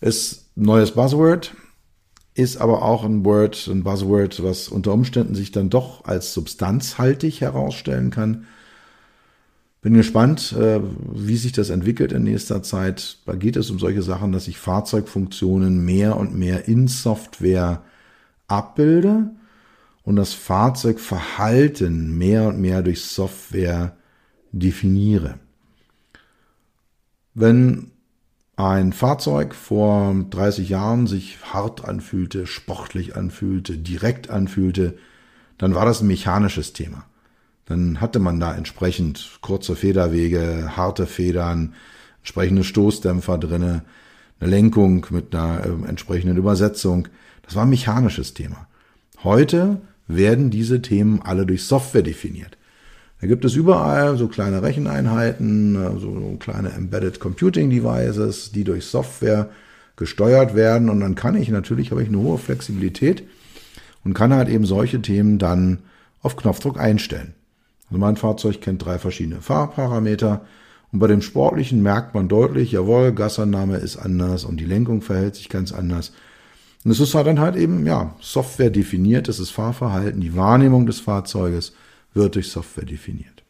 [0.00, 1.56] Ist neues Buzzword,
[2.34, 7.40] ist aber auch ein Word, ein Buzzword, was unter Umständen sich dann doch als substanzhaltig
[7.40, 8.46] herausstellen kann.
[9.82, 10.82] Bin gespannt, äh,
[11.14, 13.18] wie sich das entwickelt in nächster Zeit.
[13.26, 17.82] Da geht es um solche Sachen, dass ich Fahrzeugfunktionen mehr und mehr in Software
[18.46, 19.30] abbilde
[20.06, 23.96] und das Fahrzeugverhalten mehr und mehr durch Software
[24.52, 25.40] definiere.
[27.34, 27.90] Wenn
[28.54, 34.96] ein Fahrzeug vor 30 Jahren sich hart anfühlte, sportlich anfühlte, direkt anfühlte,
[35.58, 37.04] dann war das ein mechanisches Thema.
[37.64, 41.74] Dann hatte man da entsprechend kurze Federwege, harte Federn,
[42.20, 43.82] entsprechende Stoßdämpfer drinne,
[44.38, 47.08] eine Lenkung mit einer äh, entsprechenden Übersetzung.
[47.42, 48.68] Das war ein mechanisches Thema.
[49.24, 52.56] Heute werden diese Themen alle durch Software definiert.
[53.20, 58.84] Da gibt es überall so kleine Recheneinheiten, äh, so kleine Embedded Computing Devices, die durch
[58.84, 59.48] Software
[59.96, 60.90] gesteuert werden.
[60.90, 63.24] Und dann kann ich natürlich, habe ich eine hohe Flexibilität
[64.04, 65.78] und kann halt eben solche Themen dann
[66.22, 67.34] auf Knopfdruck einstellen.
[67.88, 70.44] Also mein Fahrzeug kennt drei verschiedene Fahrparameter.
[70.92, 75.36] Und bei dem Sportlichen merkt man deutlich, jawohl, Gasannahme ist anders und die Lenkung verhält
[75.36, 76.12] sich ganz anders.
[76.84, 80.86] Und es ist halt dann halt eben, ja, Software definiert, das ist Fahrverhalten, die Wahrnehmung
[80.86, 81.72] des Fahrzeuges
[82.14, 83.42] wird durch Software definiert.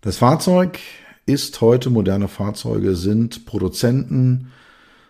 [0.00, 0.78] Das Fahrzeug
[1.26, 4.52] ist heute, moderne Fahrzeuge sind Produzenten,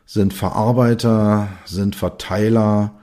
[0.07, 2.94] sind Verarbeiter, sind Verteiler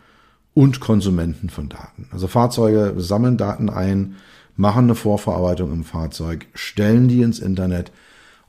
[0.56, 2.08] und Konsumenten von Daten.
[2.12, 4.16] Also Fahrzeuge sammeln Daten ein,
[4.56, 7.92] machen eine Vorverarbeitung im Fahrzeug, stellen die ins Internet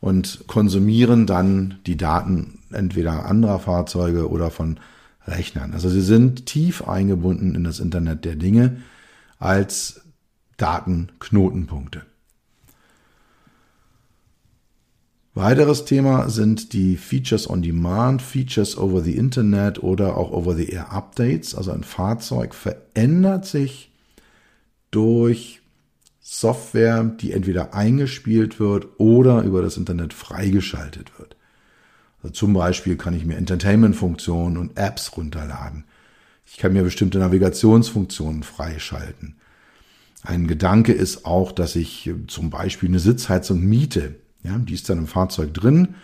[0.00, 4.78] und konsumieren dann die Daten entweder anderer Fahrzeuge oder von
[5.26, 5.72] Rechnern.
[5.72, 8.82] Also sie sind tief eingebunden in das Internet der Dinge
[9.38, 10.02] als
[10.56, 12.02] Datenknotenpunkte.
[15.34, 20.70] Weiteres Thema sind die Features on Demand, Features over the Internet oder auch over the
[20.70, 21.54] Air Updates.
[21.54, 23.92] Also ein Fahrzeug verändert sich
[24.90, 25.60] durch
[26.20, 31.35] Software, die entweder eingespielt wird oder über das Internet freigeschaltet wird.
[32.32, 35.84] Zum Beispiel kann ich mir Entertainment-Funktionen und Apps runterladen.
[36.46, 39.36] Ich kann mir bestimmte Navigationsfunktionen freischalten.
[40.22, 44.16] Ein Gedanke ist auch, dass ich zum Beispiel eine Sitzheizung miete.
[44.42, 45.94] Ja, die ist dann im Fahrzeug drin.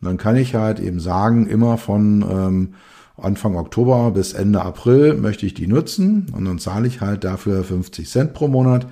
[0.00, 2.74] Und dann kann ich halt eben sagen, immer von ähm,
[3.16, 6.26] Anfang Oktober bis Ende April möchte ich die nutzen.
[6.32, 8.86] Und dann zahle ich halt dafür 50 Cent pro Monat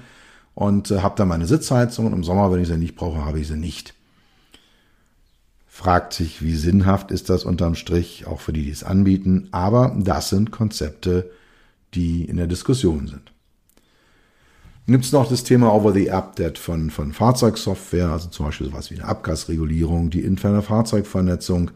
[0.55, 2.07] und äh, habe dann meine Sitzheizung.
[2.07, 3.94] Und im Sommer, wenn ich sie nicht brauche, habe ich sie nicht
[5.80, 9.48] fragt sich, wie sinnhaft ist das unterm Strich, auch für die, die es anbieten.
[9.50, 11.30] Aber das sind Konzepte,
[11.94, 13.32] die in der Diskussion sind.
[14.86, 19.06] Gibt es noch das Thema Over-the-Update von, von Fahrzeugsoftware, also zum Beispiel sowas wie eine
[19.08, 21.70] Abgasregulierung, die interne Fahrzeugvernetzung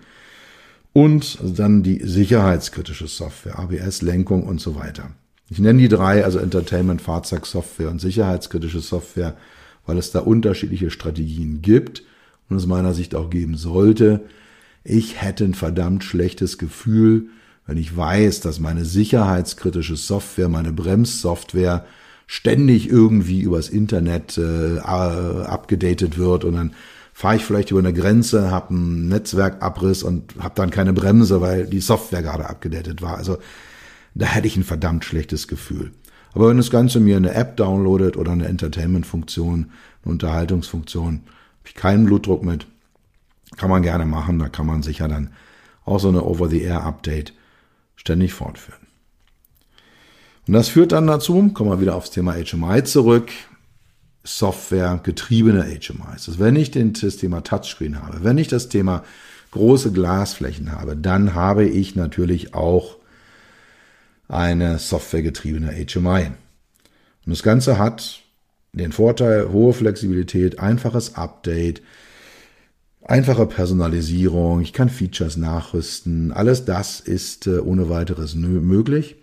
[0.92, 5.12] und dann die sicherheitskritische Software, ABS, Lenkung und so weiter.
[5.48, 9.34] Ich nenne die drei, also Entertainment, Fahrzeugsoftware und sicherheitskritische Software,
[9.86, 12.02] weil es da unterschiedliche Strategien gibt
[12.48, 14.24] und aus meiner Sicht auch geben sollte.
[14.82, 17.28] Ich hätte ein verdammt schlechtes Gefühl,
[17.66, 21.86] wenn ich weiß, dass meine sicherheitskritische Software, meine Bremssoftware
[22.26, 26.74] ständig irgendwie übers Internet äh, abgedatet wird und dann
[27.12, 31.66] fahre ich vielleicht über eine Grenze, habe einen Netzwerkabriss und habe dann keine Bremse, weil
[31.66, 33.16] die Software gerade abgedatet war.
[33.16, 33.38] Also
[34.14, 35.92] da hätte ich ein verdammt schlechtes Gefühl.
[36.32, 39.70] Aber wenn das Ganze mir eine App downloadet oder eine Entertainment-Funktion,
[40.02, 41.20] eine Unterhaltungsfunktion,
[41.64, 42.66] habe ich keinen Blutdruck mit.
[43.56, 45.30] Kann man gerne machen, da kann man sicher dann
[45.86, 47.32] auch so eine Over-the-Air-Update
[47.96, 48.86] ständig fortführen.
[50.46, 53.30] Und das führt dann dazu, kommen wir wieder aufs Thema HMI zurück,
[54.24, 56.28] Software getriebene HMIs.
[56.28, 59.02] Also wenn ich das Thema Touchscreen habe, wenn ich das Thema
[59.52, 62.96] große Glasflächen habe, dann habe ich natürlich auch
[64.28, 66.26] eine softwaregetriebene HMI.
[67.24, 68.23] Und das Ganze hat
[68.74, 71.82] den Vorteil, hohe Flexibilität, einfaches Update,
[73.02, 79.16] einfache Personalisierung, ich kann Features nachrüsten, alles das ist äh, ohne weiteres möglich.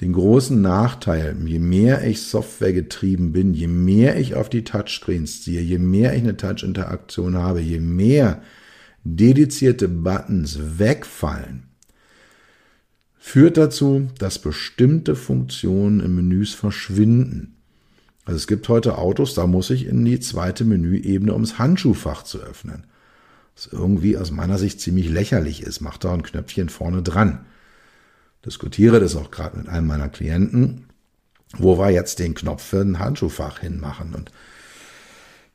[0.00, 5.42] Den großen Nachteil, je mehr ich Software getrieben bin, je mehr ich auf die Touchscreens
[5.42, 8.42] ziehe, je mehr ich eine Touch-Interaktion habe, je mehr
[9.04, 11.62] dedizierte Buttons wegfallen,
[13.16, 17.55] führt dazu, dass bestimmte Funktionen im Menüs verschwinden.
[18.26, 22.24] Also es gibt heute Autos, da muss ich in die zweite Menüebene, um das Handschuhfach
[22.24, 22.84] zu öffnen.
[23.54, 25.80] Was irgendwie aus meiner Sicht ziemlich lächerlich ist.
[25.80, 27.46] Macht da ein Knöpfchen vorne dran.
[28.44, 30.86] Diskutiere das auch gerade mit einem meiner Klienten,
[31.56, 34.12] wo wir jetzt den Knopf für ein Handschuhfach hinmachen.
[34.12, 34.32] Und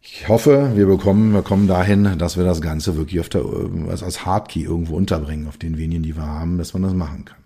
[0.01, 3.43] ich hoffe, wir bekommen, wir kommen dahin, dass wir das Ganze wirklich auf der,
[3.89, 7.25] also als Hardkey irgendwo unterbringen, auf den wenigen, die wir haben, dass man das machen
[7.25, 7.37] kann.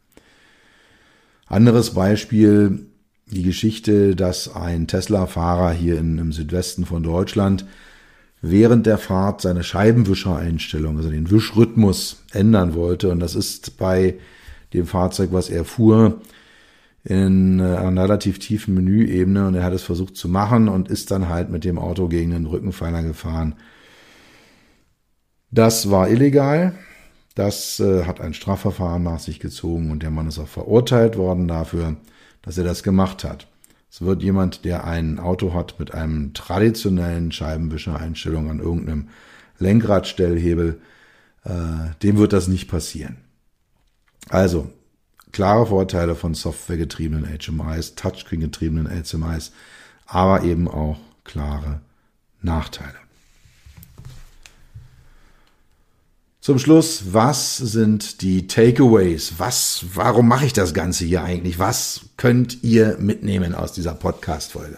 [1.47, 2.85] Anderes Beispiel,
[3.27, 7.65] die Geschichte, dass ein Tesla-Fahrer hier in, im Südwesten von Deutschland
[8.41, 13.09] während der Fahrt seine Scheibenwischereinstellung, also den Wischrhythmus ändern wollte.
[13.11, 14.15] Und das ist bei
[14.73, 16.21] dem Fahrzeug, was er fuhr,
[17.03, 21.11] in äh, einer relativ tiefen Menüebene und er hat es versucht zu machen und ist
[21.11, 23.55] dann halt mit dem Auto gegen den Rückenpfeiler gefahren.
[25.51, 26.73] Das war illegal.
[27.35, 31.47] Das äh, hat ein Strafverfahren nach sich gezogen und der Mann ist auch verurteilt worden
[31.47, 31.95] dafür
[32.45, 33.47] dass er das gemacht hat.
[33.91, 39.09] Es wird jemand, der ein Auto hat mit einem traditionellen Scheibenwischer-Einstellung an irgendeinem
[39.57, 40.81] Lenkradstellhebel,
[41.43, 41.49] äh,
[42.03, 43.17] dem wird das nicht passieren.
[44.29, 44.71] Also,
[45.31, 49.51] klare Vorteile von softwaregetriebenen HMIs, Touchscreen-getriebenen HMIs,
[50.05, 51.81] aber eben auch klare
[52.41, 53.04] Nachteile.
[56.45, 59.33] Zum Schluss, was sind die Takeaways?
[59.39, 61.57] Was, warum mache ich das Ganze hier eigentlich?
[61.57, 64.77] Was könnt ihr mitnehmen aus dieser Podcast-Folge?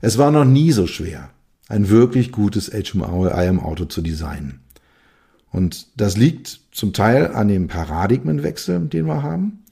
[0.00, 1.28] Es war noch nie so schwer,
[1.68, 4.60] ein wirklich gutes HMI im Auto zu designen.
[5.52, 9.62] Und das liegt zum Teil an dem Paradigmenwechsel, den wir haben.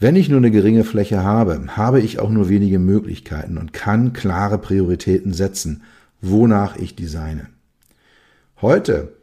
[0.00, 4.12] Wenn ich nur eine geringe Fläche habe, habe ich auch nur wenige Möglichkeiten und kann
[4.12, 5.84] klare Prioritäten setzen,
[6.20, 7.46] wonach ich designe.
[8.60, 9.17] Heute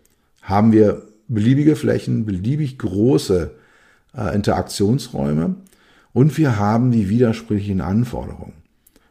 [0.45, 3.51] haben wir beliebige Flächen, beliebig große
[4.15, 5.55] äh, Interaktionsräume
[6.13, 8.53] und wir haben die widersprüchlichen Anforderungen.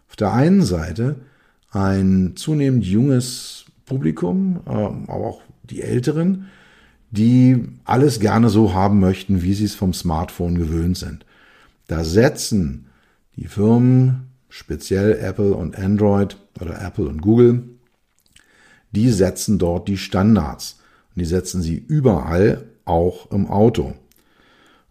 [0.09, 1.17] Auf der einen Seite
[1.71, 6.47] ein zunehmend junges Publikum, äh, aber auch die Älteren,
[7.11, 11.27] die alles gerne so haben möchten, wie sie es vom Smartphone gewöhnt sind.
[11.89, 12.87] Da setzen
[13.37, 17.65] die Firmen, speziell Apple und Android oder Apple und Google,
[18.93, 20.79] die setzen dort die Standards.
[21.15, 23.95] Und die setzen sie überall, auch im Auto.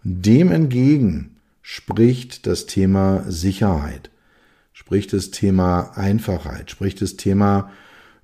[0.03, 4.09] Dem entgegen spricht das Thema Sicherheit,
[4.73, 7.71] spricht das Thema Einfachheit, spricht das Thema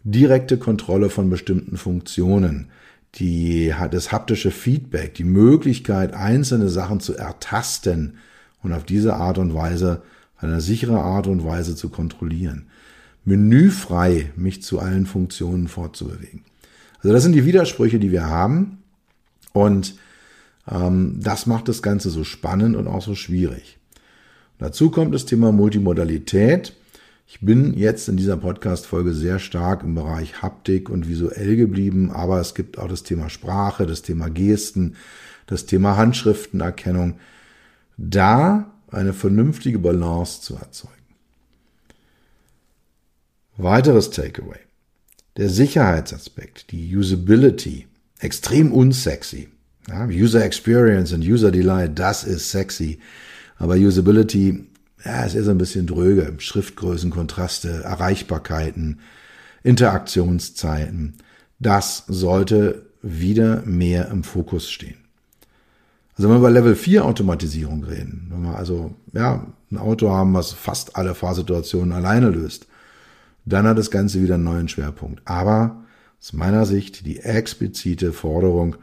[0.03, 2.69] direkte Kontrolle von bestimmten Funktionen,
[3.15, 8.17] die, das haptische Feedback, die Möglichkeit, einzelne Sachen zu ertasten
[8.61, 10.03] und auf diese Art und Weise,
[10.37, 12.67] eine sichere Art und Weise zu kontrollieren.
[13.25, 16.48] Menüfrei mich zu allen Funktionen fortzubewegen.
[17.01, 18.83] Also das sind die Widersprüche, die wir haben.
[19.53, 19.95] Und
[20.69, 23.77] ähm, das macht das Ganze so spannend und auch so schwierig.
[24.57, 26.75] dazu kommt das Thema Multimodalität.
[27.25, 32.39] Ich bin jetzt in dieser Podcast-Folge sehr stark im Bereich Haptik und visuell geblieben, aber
[32.39, 34.95] es gibt auch das Thema Sprache, das Thema Gesten,
[35.45, 37.19] das Thema Handschriftenerkennung.
[37.97, 40.93] Da eine vernünftige Balance zu erzeugen.
[43.57, 44.68] Weiteres Takeaway.
[45.39, 47.87] Der Sicherheitsaspekt, die Usability,
[48.19, 49.47] extrem unsexy.
[49.87, 52.99] Ja, User Experience und User Delight, das ist sexy.
[53.57, 54.67] Aber Usability,
[55.05, 56.33] ja, es ist ein bisschen dröge.
[56.39, 58.99] Schriftgrößen, Kontraste, Erreichbarkeiten,
[59.63, 61.19] Interaktionszeiten.
[61.57, 64.97] Das sollte wieder mehr im Fokus stehen.
[66.17, 70.33] Also wenn wir über Level 4 Automatisierung reden, wenn wir also ja, ein Auto haben,
[70.33, 72.67] was fast alle Fahrsituationen alleine löst,
[73.45, 75.21] dann hat das Ganze wieder einen neuen Schwerpunkt.
[75.25, 75.83] Aber
[76.19, 78.75] aus meiner Sicht die explizite Forderung,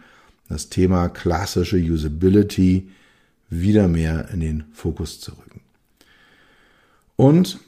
[0.48, 2.88] das Thema klassische Usability
[3.50, 5.60] wieder mehr in den Fokus zu rücken.
[7.16, 7.58] Und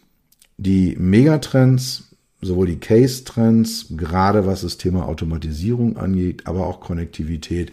[0.57, 2.05] die Megatrends,
[2.41, 7.73] sowohl die Case-Trends, gerade was das Thema Automatisierung angeht, aber auch Konnektivität,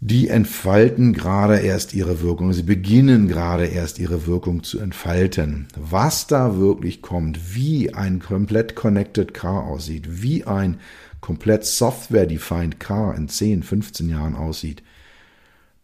[0.00, 2.54] die entfalten gerade erst ihre Wirkung.
[2.54, 5.68] Sie beginnen gerade erst ihre Wirkung zu entfalten.
[5.76, 10.80] Was da wirklich kommt, wie ein komplett connected Car aussieht, wie ein
[11.20, 14.82] komplett software-defined Car in 10, 15 Jahren aussieht,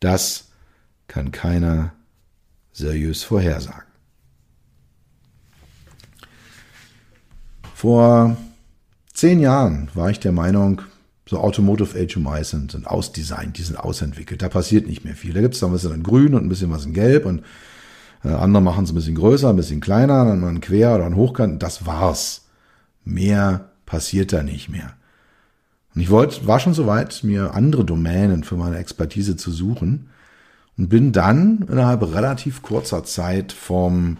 [0.01, 0.49] das
[1.09, 1.93] kann keiner
[2.73, 3.83] seriös vorhersagen.
[7.75, 8.39] Vor
[9.13, 10.81] zehn Jahren war ich der Meinung,
[11.29, 14.43] so Automotive HMIs sind, sind ausdesignt, die sind ausentwickelt.
[14.43, 15.35] Da passiert nicht mehr viel.
[15.35, 17.43] Da gibt es noch ein bisschen in grün und ein bisschen was in gelb und
[18.25, 21.07] äh, andere machen es ein bisschen größer, ein bisschen kleiner, dann mal ein Quer oder
[21.07, 21.63] ein Hochkant.
[21.63, 22.47] Das war's.
[23.05, 24.95] Mehr passiert da nicht mehr.
[25.95, 30.11] Und ich wollte, war schon soweit, mir andere Domänen für meine Expertise zu suchen
[30.77, 34.19] und bin dann innerhalb relativ kurzer Zeit vom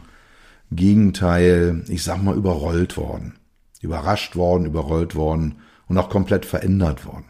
[0.73, 3.35] Gegenteil, ich sag mal, überrollt worden.
[3.81, 5.57] Überrascht worden, überrollt worden
[5.89, 7.27] und auch komplett verändert worden.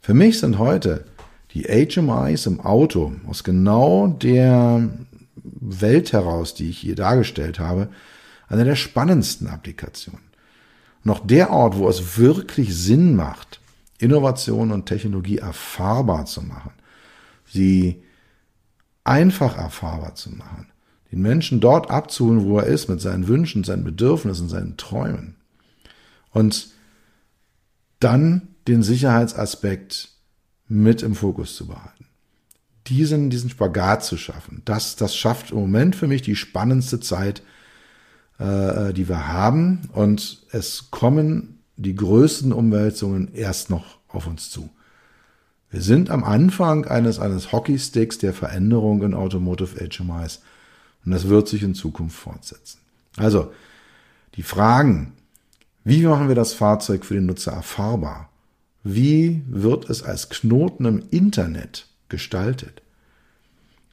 [0.00, 1.04] Für mich sind heute
[1.52, 4.88] die HMIs im Auto aus genau der
[5.42, 7.88] Welt heraus, die ich hier dargestellt habe,
[8.48, 10.30] eine der spannendsten Applikationen.
[11.02, 13.60] Noch der Ort, wo es wirklich Sinn macht,
[13.98, 16.72] Innovation und Technologie erfahrbar zu machen,
[17.46, 18.02] sie
[19.04, 20.66] einfach erfahrbar zu machen,
[21.10, 25.36] den Menschen dort abzuholen, wo er ist, mit seinen Wünschen, seinen Bedürfnissen, seinen Träumen.
[26.32, 26.68] Und
[28.00, 30.10] dann den Sicherheitsaspekt
[30.68, 32.06] mit im Fokus zu behalten.
[32.86, 37.42] Diesen, diesen Spagat zu schaffen, das, das schafft im Moment für mich die spannendste Zeit,
[38.38, 39.82] äh, die wir haben.
[39.92, 44.70] Und es kommen die größten Umwälzungen erst noch auf uns zu.
[45.70, 50.40] Wir sind am Anfang eines, eines Hockeysticks der Veränderung in Automotive HMIs.
[51.04, 52.78] Und das wird sich in Zukunft fortsetzen.
[53.16, 53.52] Also,
[54.34, 55.12] die Fragen,
[55.84, 58.28] wie machen wir das Fahrzeug für den Nutzer erfahrbar?
[58.82, 62.82] Wie wird es als Knoten im Internet gestaltet?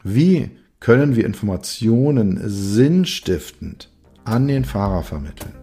[0.04, 3.90] Wie können wir Informationen sinnstiftend
[4.26, 5.54] an den Fahrer vermitteln?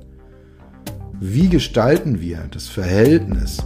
[1.21, 3.59] Wie gestalten wir das Verhältnis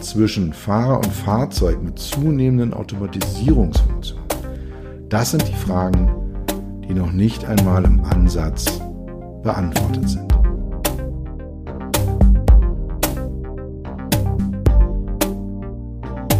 [0.00, 4.24] zwischen Fahrer und Fahrzeug mit zunehmenden Automatisierungsfunktionen?
[5.08, 6.10] Das sind die Fragen,
[6.86, 8.80] die noch nicht einmal im Ansatz
[9.42, 10.33] beantwortet sind.